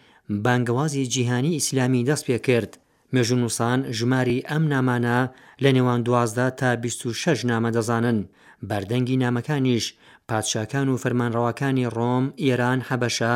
[0.45, 2.77] بانگوازی جیهانی ئیسلامی دەست پێ کرد
[3.15, 5.19] مێژونوسان ژماری ئەم نامانە
[5.63, 8.19] لە نێوان دوازدا تا 26 نامە دەزانن
[8.69, 9.85] بەردەنگی نامەکانیش
[10.29, 13.35] پادشاکان و فەرمانڕەوەکانی ڕۆم ئێران حەبەشە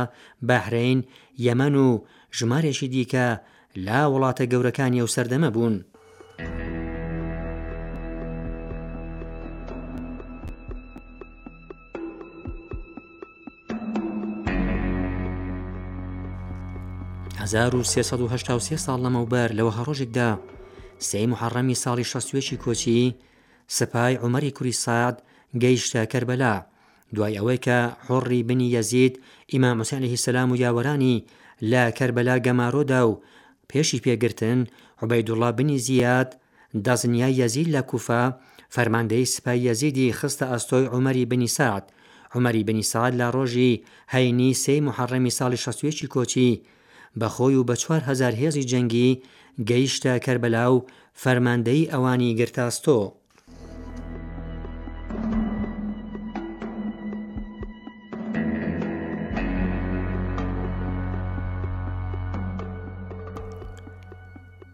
[0.50, 1.00] بەهرین
[1.46, 2.04] یەمەن و
[2.38, 3.28] ژمارێکی دیکە
[3.78, 5.76] لا وڵاتە گەورەکانی ئەو سەردەمە بوون.
[18.86, 20.30] ساڵ لەمەوبەر لەوە هەڕۆژێکدا
[21.08, 23.16] سی محەڕەمی ساڵی شەستێکی کۆچی
[23.78, 25.16] سپای عمەری کوری سعد
[25.62, 26.56] گەیشتە کەربەلا
[27.16, 29.14] دوای ئەوەی کە حۆڕی بنی یەزید
[29.52, 31.18] ئیما مسیانێکی سەسلام و یاوەرانی
[31.72, 33.20] لە کەربەلا گەمارۆدا و
[33.74, 34.60] پێشی پێگرتن
[35.02, 36.30] عوبەیدوڵا بنی زیاد
[36.86, 38.24] دازنیا یەزید لە کوفا
[38.76, 41.86] فەرماندەی سپای یەزیدی خستە ئەستۆی عمەری بنی سات
[42.36, 43.80] عمەری بنی سعد لە ڕۆژی
[44.14, 46.52] هەینی سەی محەڕەمی ساڵی شەستێکی کۆچی
[47.20, 49.12] بەخۆی و بە 4هزار هێزی جەنگی
[49.70, 50.86] گەیشتە کەربەلا و
[51.22, 53.00] فەرماندەی ئەوانی گرتاستۆ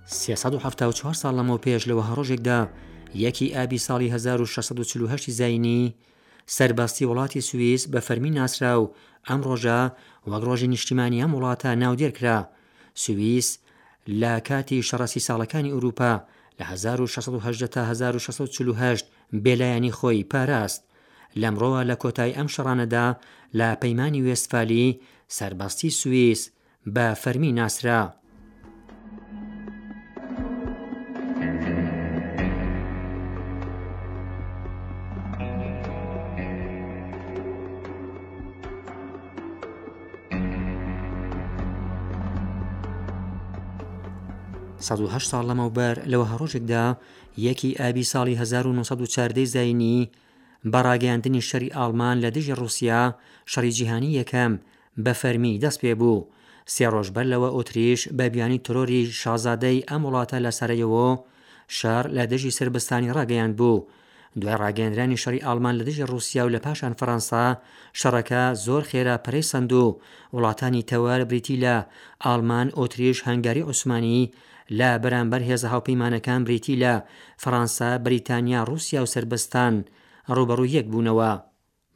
[0.09, 2.59] 1970 ساڵ لەمەوە پێش لەوە هەڕۆژێکدا
[3.23, 5.81] یەکی ئابی ساڵی 1640 زینی
[6.55, 8.91] سەرباستی وڵاتی سوئیس بە فەرمی ناسرا و
[9.27, 9.81] ئەم ڕۆژە
[10.29, 12.39] وەک ڕۆژی نیشتیمانی ئەم وڵاتە ناودێرکرا
[13.03, 13.49] سوئیس
[14.21, 16.13] لە کاتی شەڕسی ساڵەکانی ئوروپا
[16.59, 18.97] لە 1640 تا 1640
[19.43, 20.81] بێلایانی خۆی پاراست
[21.41, 23.07] لەمڕۆوە لە کۆتای ئەم شەڕانەدا
[23.59, 24.99] لە پەیمانی وێستفالی
[25.37, 26.41] سەرباستی سوئیس
[26.95, 28.01] بە فەرمی ناسرا.
[44.87, 46.83] 1970 ساڵ لەمەوبەر لەوە هەڕۆژێکدا
[47.47, 49.99] یەکی ئابی ساڵی 1940 زینی
[50.73, 53.01] بەڕاگەاندنی شەری ئالمان لە دژی رووسیا
[53.51, 54.53] شەڕی جیهانی یەکەم
[55.03, 56.19] بە فەرمی دەست پێ بوو
[56.73, 61.07] سێ ڕۆژبەر لەوە ئۆتریش بە بیانی تۆری شازادەی ئەم وڵاتە لەسەرەوە
[61.77, 63.79] شار لە دژی سربستانی ڕاگەیان بوو
[64.41, 67.45] دوای ڕاگەندرانی شەری ئالمان لە دژی رووسیا و لە پاشان فەەنسا
[67.99, 69.85] شەڕەکە زۆر خێرا پەرەی سند و
[70.35, 71.75] وڵاتانی تەوار بریتی لە
[72.25, 74.21] ئالمان ئۆتریش هەنگاری عوسمانی
[74.79, 76.93] لە بەرامبەر هێزە هاوپەیمانەکان بریتی لە
[77.41, 79.73] فەڕەنسا بریتانیا رووسیا و سربستان
[80.35, 81.31] ڕوبەڕوو یەک بوونەوە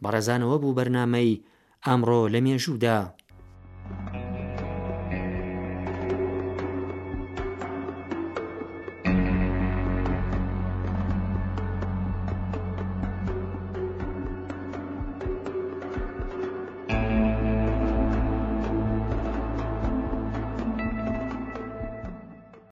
[0.03, 1.39] بەڕێزانەوە بوو بەرنامەی
[1.85, 2.99] ئەمڕۆ لە مێژوودا.